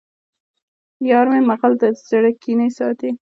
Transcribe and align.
یارمی 1.09 1.41
مغل 1.49 1.71
د 1.81 1.83
زړه 2.09 2.31
کینې 2.41 2.67
ساتي 2.77 3.09